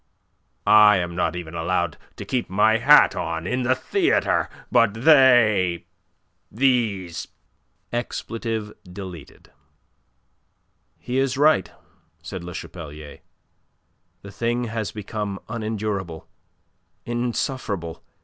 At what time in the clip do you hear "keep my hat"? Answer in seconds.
2.25-3.15